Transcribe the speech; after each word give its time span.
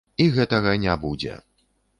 І 0.23 0.25
гэтага 0.37 0.73
не 0.87 0.97
будзе! 1.05 1.37